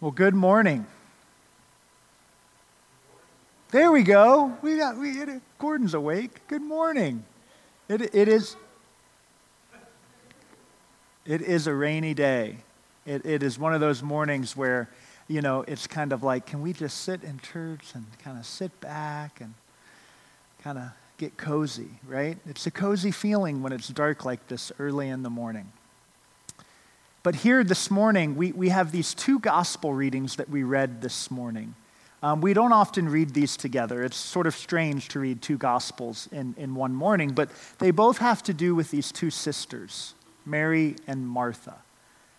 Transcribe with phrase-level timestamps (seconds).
[0.00, 0.86] Well, good morning.
[3.72, 4.56] There we go.
[4.62, 5.42] We got we it.
[5.58, 6.46] Gordon's awake.
[6.46, 7.24] Good morning.
[7.88, 8.54] It, it is
[11.26, 12.58] it is a rainy day.
[13.06, 14.88] It, it is one of those mornings where,
[15.26, 18.46] you know, it's kind of like, can we just sit in church and kind of
[18.46, 19.54] sit back and
[20.62, 22.38] kind of get cozy, right?
[22.46, 25.72] It's a cozy feeling when it's dark like this early in the morning.
[27.22, 31.30] But here this morning, we, we have these two gospel readings that we read this
[31.30, 31.74] morning.
[32.22, 34.04] Um, we don't often read these together.
[34.04, 38.18] It's sort of strange to read two gospels in, in one morning, but they both
[38.18, 40.14] have to do with these two sisters,
[40.46, 41.76] Mary and Martha.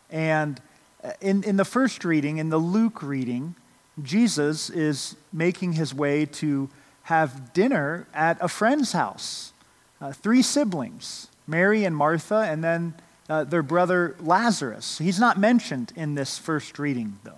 [0.09, 0.61] And
[1.03, 3.55] uh, in, in the first reading, in the Luke reading,
[4.01, 6.69] Jesus is making his way to
[7.03, 9.51] have dinner at a friend's house.
[9.99, 12.93] Uh, three siblings, Mary and Martha, and then
[13.29, 14.97] uh, their brother Lazarus.
[14.97, 17.37] He's not mentioned in this first reading, though.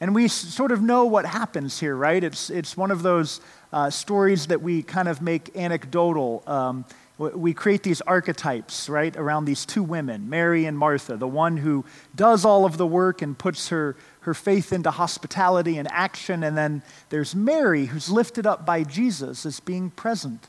[0.00, 2.22] And we sort of know what happens here, right?
[2.22, 3.40] It's, it's one of those
[3.72, 6.42] uh, stories that we kind of make anecdotal.
[6.46, 6.84] Um,
[7.18, 11.82] we create these archetypes, right, around these two women, Mary and Martha, the one who
[12.14, 16.42] does all of the work and puts her, her faith into hospitality and action.
[16.42, 20.48] And then there's Mary, who's lifted up by Jesus as being present.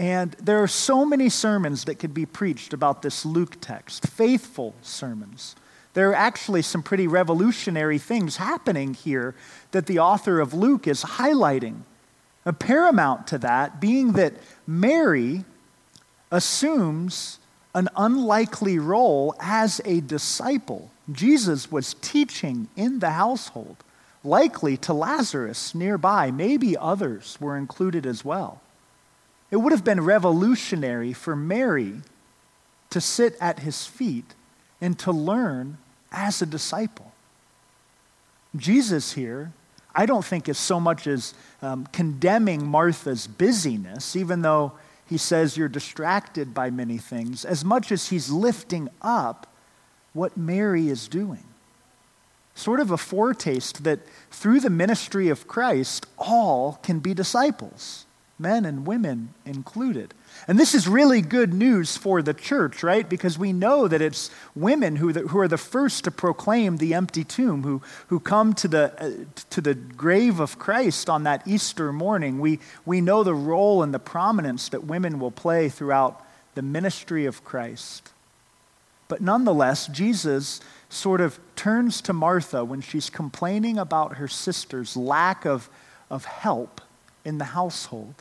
[0.00, 4.74] And there are so many sermons that could be preached about this Luke text, faithful
[4.80, 5.54] sermons.
[5.92, 9.34] There are actually some pretty revolutionary things happening here
[9.72, 11.80] that the author of Luke is highlighting.
[12.46, 14.32] A paramount to that being that
[14.66, 15.44] Mary
[16.30, 17.38] assumes
[17.74, 20.90] an unlikely role as a disciple.
[21.12, 23.76] Jesus was teaching in the household,
[24.24, 26.30] likely to Lazarus nearby.
[26.30, 28.62] Maybe others were included as well.
[29.50, 32.02] It would have been revolutionary for Mary
[32.90, 34.34] to sit at his feet
[34.80, 35.78] and to learn
[36.12, 37.12] as a disciple.
[38.56, 39.52] Jesus here,
[39.94, 44.72] I don't think is so much as um, condemning Martha's busyness, even though
[45.06, 49.48] he says you're distracted by many things, as much as he's lifting up
[50.12, 51.44] what Mary is doing.
[52.54, 54.00] Sort of a foretaste that
[54.30, 58.06] through the ministry of Christ, all can be disciples
[58.40, 60.14] men and women included.
[60.48, 63.08] And this is really good news for the church, right?
[63.08, 67.22] Because we know that it's women who, who are the first to proclaim the empty
[67.22, 71.92] tomb, who, who come to the, uh, to the grave of Christ on that Easter
[71.92, 72.40] morning.
[72.40, 76.24] We, we know the role and the prominence that women will play throughout
[76.54, 78.10] the ministry of Christ.
[79.08, 85.44] But nonetheless, Jesus sort of turns to Martha when she's complaining about her sister's lack
[85.44, 85.68] of,
[86.08, 86.80] of help
[87.24, 88.14] in the household.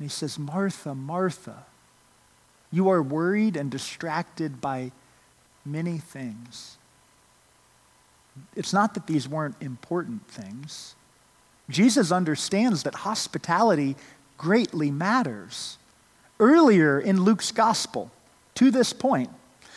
[0.00, 1.66] And he says, Martha, Martha,
[2.72, 4.92] you are worried and distracted by
[5.62, 6.78] many things.
[8.56, 10.94] It's not that these weren't important things.
[11.68, 13.94] Jesus understands that hospitality
[14.38, 15.76] greatly matters.
[16.38, 18.10] Earlier in Luke's gospel,
[18.54, 19.28] to this point,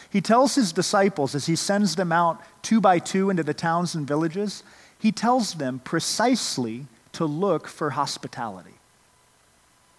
[0.09, 3.93] he tells his disciples as he sends them out two by two into the towns
[3.93, 4.63] and villages,
[4.97, 8.75] he tells them precisely to look for hospitality.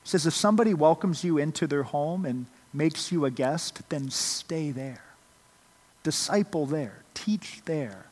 [0.04, 4.10] He says, if somebody welcomes you into their home and makes you a guest, then
[4.10, 5.02] stay there.
[6.02, 7.02] Disciple there.
[7.14, 8.06] Teach there.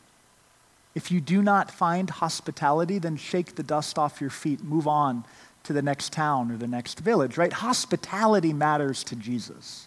[0.95, 4.65] If you do not find hospitality, then shake the dust off your feet.
[4.65, 5.25] Move on
[5.65, 7.53] to the next town or the next village, right?
[7.53, 9.87] Hospitality matters to Jesus.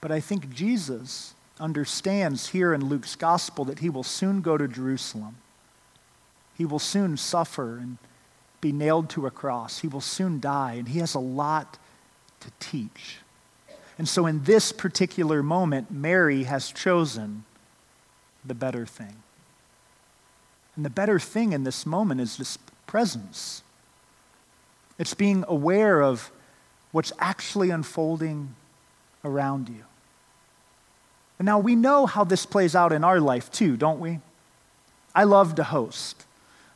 [0.00, 4.68] But I think Jesus understands here in Luke's gospel that he will soon go to
[4.68, 5.36] Jerusalem.
[6.56, 7.98] He will soon suffer and
[8.60, 9.80] be nailed to a cross.
[9.80, 11.78] He will soon die, and he has a lot
[12.40, 13.18] to teach.
[13.98, 17.44] And so, in this particular moment, Mary has chosen
[18.44, 19.16] the better thing.
[20.76, 22.56] And the better thing in this moment is this
[22.86, 23.62] presence.
[24.98, 26.30] It's being aware of
[26.92, 28.54] what's actually unfolding
[29.24, 29.84] around you.
[31.38, 34.20] And now we know how this plays out in our life too, don't we?
[35.14, 36.24] I love to host.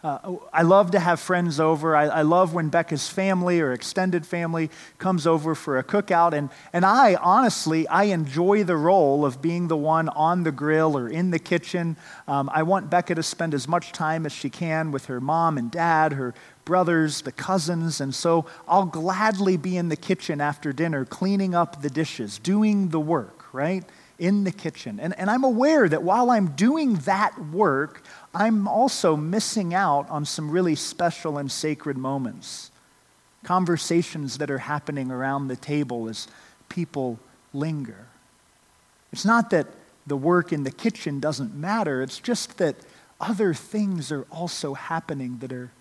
[0.04, 1.94] Uh, I love to have friends over.
[1.94, 4.68] I, I, love when Becca's family or extended family
[4.98, 6.32] comes over for a cookout.
[6.32, 10.98] And, and I, honestly, I enjoy the role of being the one on the grill
[10.98, 11.96] or in the kitchen.
[12.26, 15.56] Um, I want Becca to spend as much time as she can with her mom
[15.56, 16.34] and dad, her
[16.64, 18.00] brothers, the cousins.
[18.00, 22.88] And so I'll gladly be in the kitchen after dinner, cleaning up the dishes, doing
[22.88, 23.84] the work, right?
[24.22, 25.00] In the kitchen.
[25.00, 30.24] And, and I'm aware that while I'm doing that work, I'm also missing out on
[30.24, 32.70] some really special and sacred moments.
[33.42, 36.28] Conversations that are happening around the table as
[36.68, 37.18] people
[37.52, 38.06] linger.
[39.12, 39.66] It's not that
[40.06, 42.76] the work in the kitchen doesn't matter, it's just that
[43.20, 45.72] other things are also happening that are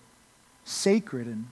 [0.64, 1.46] sacred and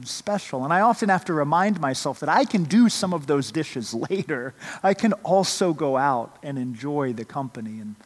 [0.00, 0.64] and special.
[0.64, 3.92] And I often have to remind myself that I can do some of those dishes
[4.10, 4.54] later.
[4.82, 7.96] I can also go out and enjoy the company and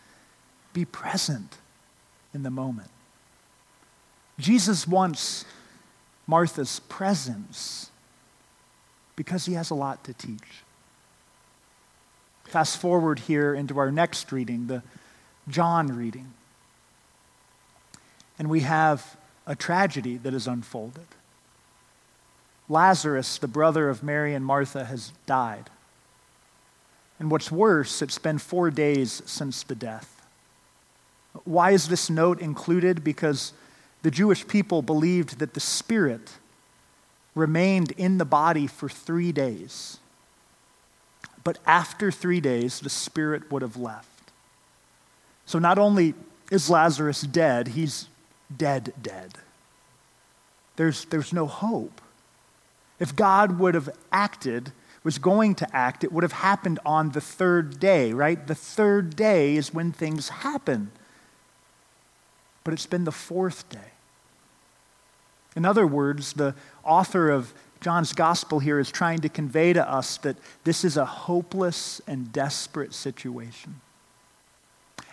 [0.72, 1.58] be present
[2.34, 2.90] in the moment.
[4.40, 5.44] Jesus wants
[6.26, 7.90] Martha's presence
[9.14, 10.64] because he has a lot to teach.
[12.42, 14.82] Fast forward here into our next reading, the
[15.46, 16.34] John reading.
[18.36, 21.06] And we have a tragedy that is unfolded.
[22.68, 25.70] Lazarus, the brother of Mary and Martha, has died.
[27.18, 30.22] And what's worse, it's been four days since the death.
[31.44, 33.04] Why is this note included?
[33.04, 33.52] Because
[34.02, 36.32] the Jewish people believed that the spirit
[37.34, 39.98] remained in the body for three days.
[41.42, 44.08] But after three days, the spirit would have left.
[45.44, 46.14] So not only
[46.50, 48.08] is Lazarus dead, he's
[48.56, 49.34] dead, dead.
[50.76, 52.00] There's, there's no hope.
[52.98, 57.20] If God would have acted, was going to act, it would have happened on the
[57.20, 58.46] third day, right?
[58.46, 60.90] The third day is when things happen.
[62.64, 63.92] But it's been the fourth day.
[65.54, 70.16] In other words, the author of John's gospel here is trying to convey to us
[70.18, 73.82] that this is a hopeless and desperate situation.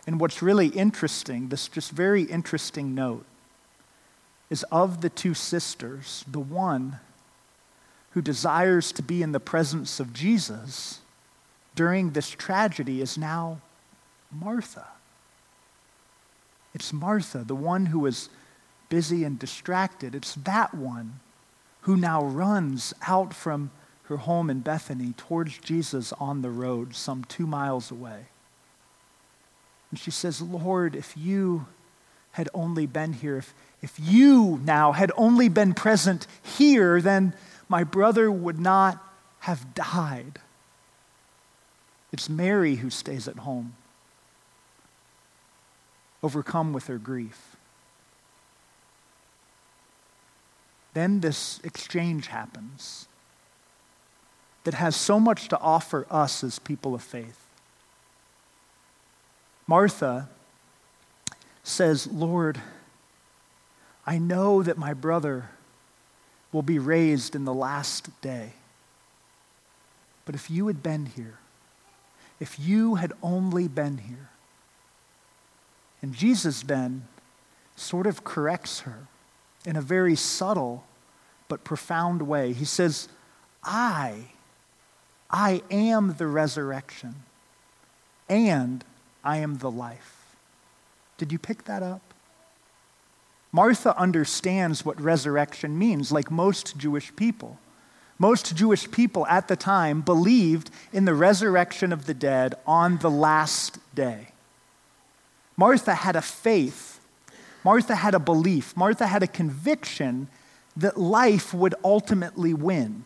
[0.07, 3.25] And what's really interesting, this just very interesting note,
[4.49, 6.99] is of the two sisters, the one
[8.11, 10.99] who desires to be in the presence of Jesus
[11.75, 13.61] during this tragedy is now
[14.31, 14.87] Martha.
[16.73, 18.29] It's Martha, the one who is
[18.89, 20.15] busy and distracted.
[20.15, 21.19] It's that one
[21.81, 23.71] who now runs out from
[24.03, 28.25] her home in Bethany towards Jesus on the road, some two miles away.
[29.89, 31.65] And she says, Lord, if you
[32.31, 37.33] had only been here, if, if you now had only been present here, then
[37.71, 39.01] my brother would not
[39.39, 40.39] have died.
[42.11, 43.75] It's Mary who stays at home,
[46.21, 47.55] overcome with her grief.
[50.93, 53.07] Then this exchange happens
[54.65, 57.47] that has so much to offer us as people of faith.
[59.65, 60.27] Martha
[61.63, 62.59] says, Lord,
[64.05, 65.51] I know that my brother
[66.51, 68.53] will be raised in the last day.
[70.25, 71.39] But if you had been here,
[72.39, 74.29] if you had only been here,
[76.01, 77.07] and Jesus then
[77.75, 79.07] sort of corrects her
[79.65, 80.83] in a very subtle
[81.47, 82.53] but profound way.
[82.53, 83.07] He says,
[83.63, 84.29] I,
[85.29, 87.15] I am the resurrection,
[88.29, 88.83] and
[89.23, 90.35] I am the life.
[91.17, 92.10] Did you pick that up?
[93.51, 97.59] Martha understands what resurrection means, like most Jewish people.
[98.17, 103.09] Most Jewish people at the time believed in the resurrection of the dead on the
[103.09, 104.27] last day.
[105.57, 106.99] Martha had a faith,
[107.63, 110.27] Martha had a belief, Martha had a conviction
[110.77, 113.03] that life would ultimately win,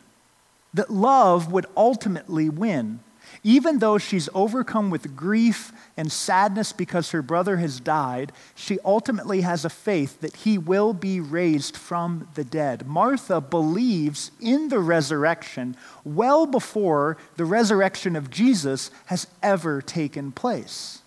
[0.74, 3.00] that love would ultimately win.
[3.44, 9.42] Even though she's overcome with grief and sadness because her brother has died, she ultimately
[9.42, 12.88] has a faith that he will be raised from the dead.
[12.88, 21.02] Martha believes in the resurrection well before the resurrection of Jesus has ever taken place.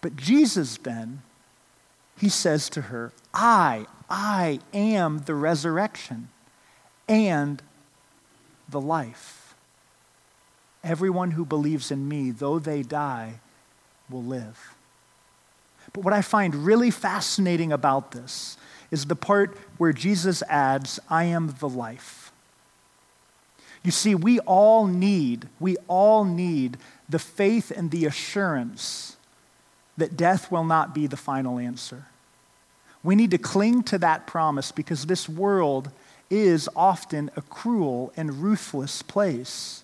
[0.00, 1.22] But Jesus then,
[2.18, 6.28] he says to her, I, I am the resurrection
[7.08, 7.62] and
[8.68, 9.39] the life.
[10.82, 13.40] Everyone who believes in me, though they die,
[14.08, 14.74] will live.
[15.92, 18.56] But what I find really fascinating about this
[18.90, 22.32] is the part where Jesus adds, I am the life.
[23.82, 26.76] You see, we all need, we all need
[27.08, 29.16] the faith and the assurance
[29.96, 32.06] that death will not be the final answer.
[33.02, 35.90] We need to cling to that promise because this world
[36.28, 39.82] is often a cruel and ruthless place.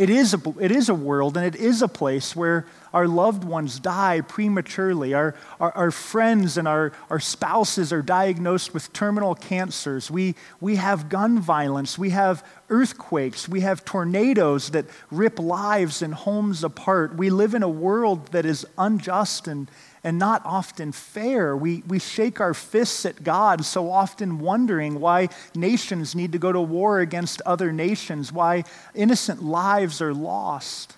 [0.00, 3.44] It is, a, it is a world and it is a place where our loved
[3.44, 5.14] ones die prematurely.
[5.14, 10.10] Our, our, our, friends and our, our spouses are diagnosed with terminal cancers.
[10.10, 11.96] We, we have gun violence.
[11.96, 13.48] We have earthquakes.
[13.48, 17.14] We have tornadoes that rip lives and homes apart.
[17.14, 19.70] We live in a world that is unjust and,
[20.02, 21.56] and not often fair.
[21.56, 26.50] We, we shake our fists at God, so often wondering why nations need to go
[26.50, 30.96] to war against other nations, why innocent lives are lost.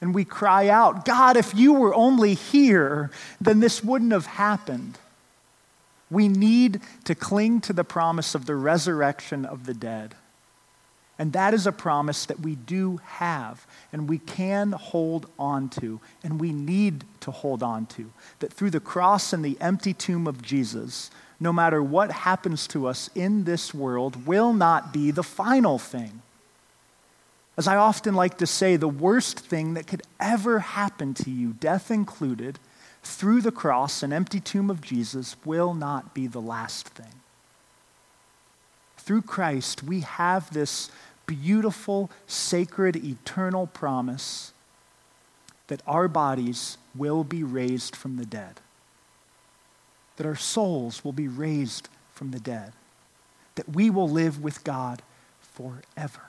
[0.00, 3.10] And we cry out, God, if you were only here,
[3.40, 4.98] then this wouldn't have happened.
[6.10, 10.14] We need to cling to the promise of the resurrection of the dead.
[11.18, 15.98] And that is a promise that we do have and we can hold on to
[16.22, 18.12] and we need to hold on to.
[18.40, 21.10] That through the cross and the empty tomb of Jesus,
[21.40, 26.20] no matter what happens to us in this world, will not be the final thing.
[27.56, 31.54] As I often like to say, the worst thing that could ever happen to you,
[31.54, 32.58] death included,
[33.02, 37.14] through the cross and empty tomb of Jesus, will not be the last thing.
[38.98, 40.90] Through Christ, we have this
[41.26, 44.52] beautiful, sacred, eternal promise
[45.68, 48.60] that our bodies will be raised from the dead,
[50.16, 52.72] that our souls will be raised from the dead,
[53.54, 55.02] that we will live with God
[55.40, 56.22] forever.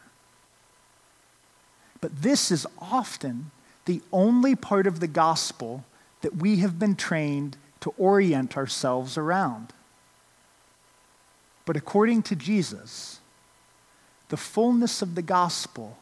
[2.07, 3.51] But this is often
[3.83, 5.83] the only part of the gospel
[6.21, 9.73] that we have been trained to orient ourselves around.
[11.65, 13.19] But according to Jesus,
[14.29, 15.97] the fullness of the gospel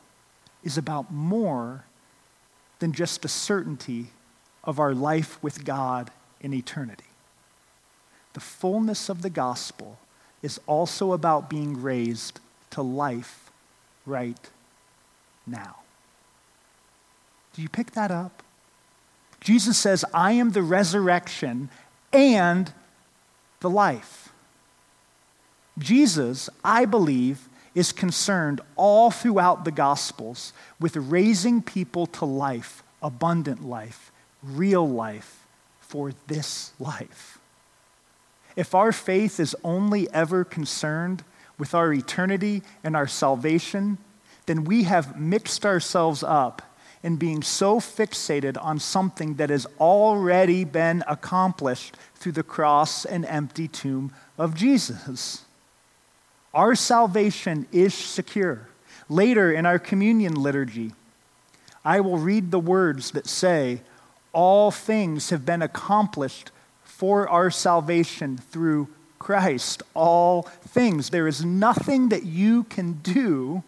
[0.63, 1.85] is about more
[2.77, 4.12] than just the certainty
[4.63, 7.09] of our life with God in eternity.
[8.33, 9.97] The fullness of the gospel
[10.43, 13.50] is also about being raised to life
[14.05, 14.51] right
[15.47, 15.77] now.
[17.55, 18.43] Do you pick that up?
[19.39, 21.69] Jesus says, I am the resurrection
[22.12, 22.74] and
[23.62, 24.29] the life.
[25.77, 33.63] Jesus, I believe, is concerned all throughout the Gospels with raising people to life, abundant
[33.63, 34.12] life,
[34.43, 35.45] real life,
[35.79, 37.38] for this life.
[38.55, 41.24] If our faith is only ever concerned
[41.57, 43.97] with our eternity and our salvation,
[44.45, 46.62] then we have mixed ourselves up
[47.05, 53.24] in being so fixated on something that has already been accomplished through the cross and
[53.27, 55.43] empty tomb of Jesus.
[56.51, 58.67] Our salvation is secure.
[59.07, 60.93] Later in our communion liturgy,
[61.85, 63.81] I will read the words that say,
[64.33, 66.50] All things have been accomplished
[66.83, 68.88] for our salvation through
[69.19, 69.83] Christ.
[69.93, 71.12] All things.
[71.12, 73.62] There is nothing that you can do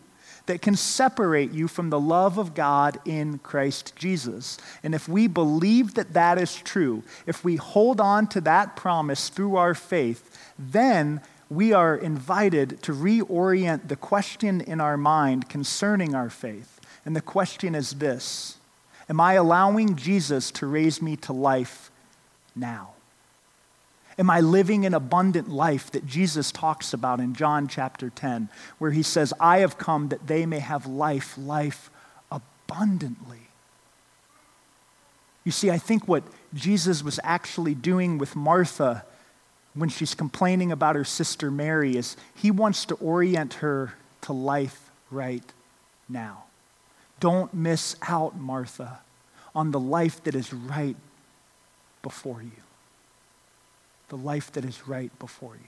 [0.48, 4.58] that can separate you from the love of God in Christ Jesus.
[4.84, 9.30] And if we believe that that is true, if we hold on to that promise
[9.30, 16.16] through our faith, then we are invited to reorient the question in our mind concerning
[16.16, 16.82] our faith.
[17.06, 18.58] And the question is this
[19.08, 21.92] Am I allowing Jesus to raise me to life
[22.56, 22.97] now?
[24.20, 28.92] Am I living an abundant life that Jesus talks about in John chapter 10, where
[28.92, 31.92] he says, I have come that they may have life, life
[32.32, 33.42] abundantly?
[35.44, 39.06] You see, I think what Jesus was actually doing with Martha
[39.76, 44.90] when she's complaining about her sister Mary is he wants to orient her to life
[45.12, 45.44] right
[46.10, 46.46] now.
[47.20, 49.00] Don't miss out, Martha,
[49.54, 50.96] on the life that is right
[52.02, 52.67] before you.
[54.10, 55.68] The life that is right before you.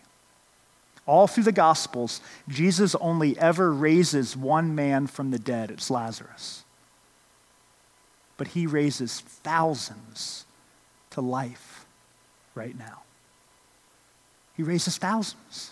[1.05, 5.71] All through the Gospels, Jesus only ever raises one man from the dead.
[5.71, 6.63] It's Lazarus.
[8.37, 10.45] But he raises thousands
[11.09, 11.85] to life
[12.53, 13.01] right now.
[14.55, 15.71] He raises thousands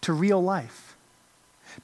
[0.00, 0.87] to real life.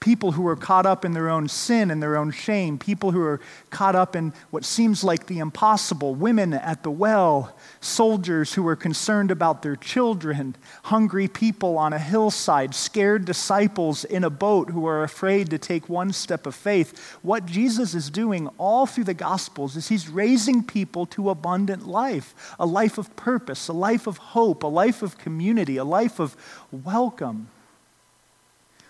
[0.00, 3.22] People who are caught up in their own sin and their own shame, people who
[3.22, 8.66] are caught up in what seems like the impossible, women at the well, soldiers who
[8.66, 14.70] are concerned about their children, hungry people on a hillside, scared disciples in a boat
[14.70, 17.16] who are afraid to take one step of faith.
[17.22, 22.34] What Jesus is doing all through the Gospels is he's raising people to abundant life,
[22.58, 26.36] a life of purpose, a life of hope, a life of community, a life of
[26.70, 27.48] welcome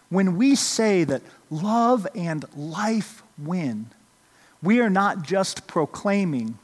[0.08, 3.86] when we say that love and life win,
[4.62, 6.58] we are not just proclaiming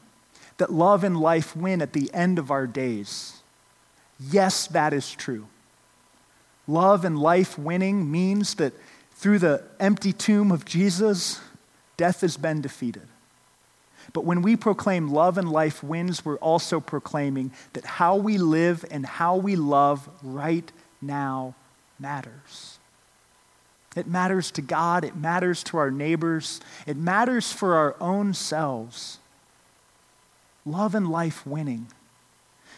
[0.58, 3.40] that love and life win at the end of our days.
[4.18, 5.46] Yes, that is true.
[6.66, 8.72] Love and life winning means that
[9.12, 11.40] through the empty tomb of Jesus,
[11.96, 13.08] death has been defeated.
[14.12, 18.84] But when we proclaim love and life wins, we're also proclaiming that how we live
[18.90, 20.70] and how we love right
[21.00, 21.54] now
[21.98, 22.69] matters.
[23.96, 29.18] It matters to God, it matters to our neighbors, it matters for our own selves.
[30.64, 31.88] Love and life winning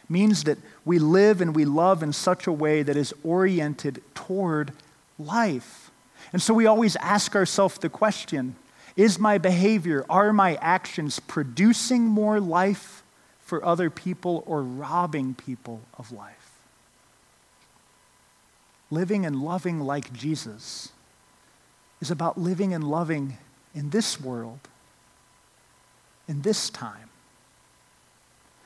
[0.09, 4.73] means that we live and we love in such a way that is oriented toward
[5.19, 5.90] life.
[6.33, 8.57] And so we always ask ourselves the question
[8.95, 13.02] is my behavior, are my actions producing more life
[13.40, 16.61] for other people or robbing people of life?
[18.90, 20.92] Living and loving like Jesus
[22.02, 23.38] is about living and loving
[23.76, 24.59] in this world,
[26.26, 27.09] in this time.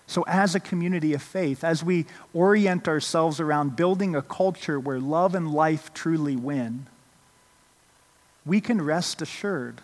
[0.07, 4.99] So, as a community of faith, as we orient ourselves around building a culture where
[4.99, 6.87] love and life truly win,
[8.47, 9.83] we can rest assured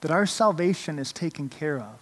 [0.00, 1.98] that our salvation is taken care of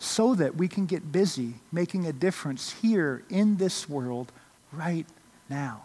[0.00, 4.32] so that we can get busy making a difference here in this world
[4.72, 5.06] right
[5.48, 5.82] now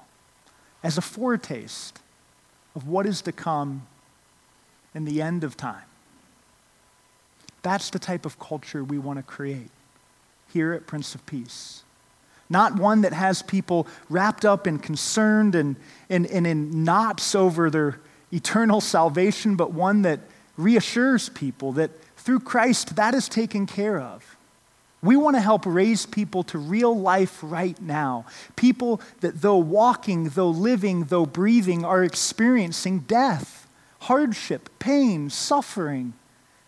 [0.82, 2.00] as a foretaste
[2.76, 3.88] of what is to come
[4.94, 5.84] in the end of time.
[7.64, 9.70] That's the type of culture we want to create
[10.52, 11.84] here at Prince of Peace.
[12.50, 15.76] Not one that has people wrapped up and concerned and,
[16.10, 18.00] and, and in knots over their
[18.34, 20.20] eternal salvation, but one that
[20.58, 24.38] reassures people that through Christ, that is taken care of.
[25.04, 28.26] We want to help raise people to real life right now.
[28.56, 33.68] People that, though walking, though living, though breathing, are experiencing death,
[34.02, 36.14] hardship, pain, suffering,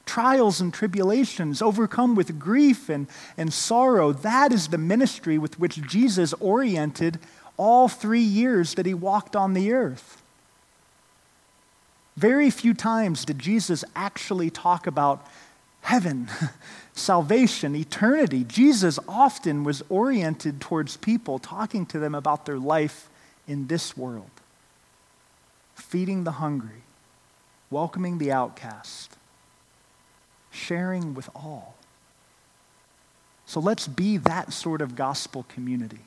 [0.05, 4.11] trials and tribulations, overcome with grief and, and sorrow.
[4.11, 7.19] That is the ministry with which Jesus oriented
[7.55, 10.21] all three years that he walked on the earth.
[12.17, 15.25] Very few times did Jesus actually talk about
[15.83, 16.29] heaven,
[16.93, 18.43] salvation, eternity.
[18.43, 23.09] Jesus often was oriented towards people, talking to them about their life
[23.47, 24.31] in this world,
[25.75, 26.83] feeding the hungry,
[27.69, 29.15] welcoming the outcast,
[30.51, 31.75] sharing with all.
[33.45, 35.99] So let's be that sort of gospel community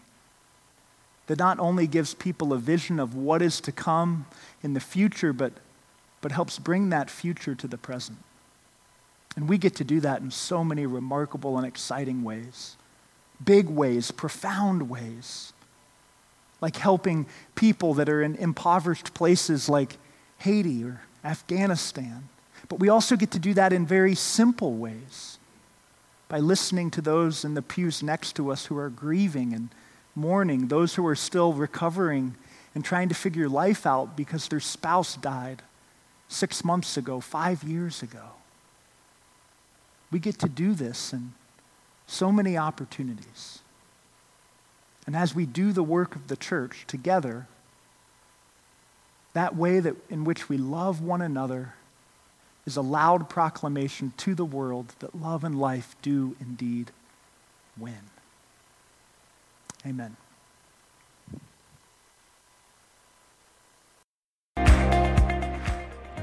[1.26, 4.26] that not only gives people a vision of what is to come
[4.62, 5.52] in the future, but
[6.20, 8.18] but helps bring that future to the present.
[9.36, 12.76] And we get to do that in so many remarkable and exciting ways
[13.44, 15.52] big ways, profound ways,
[16.62, 19.98] like helping people that are in impoverished places like
[20.38, 22.30] Haiti or Afghanistan.
[22.70, 25.38] But we also get to do that in very simple ways
[26.28, 29.68] by listening to those in the pews next to us who are grieving and
[30.14, 32.34] mourning, those who are still recovering
[32.74, 35.62] and trying to figure life out because their spouse died
[36.28, 38.35] six months ago, five years ago.
[40.10, 41.32] We get to do this in
[42.06, 43.60] so many opportunities.
[45.06, 47.46] And as we do the work of the church together,
[49.32, 51.74] that way that in which we love one another
[52.66, 56.90] is a loud proclamation to the world that love and life do indeed
[57.78, 58.10] win.
[59.86, 60.16] Amen.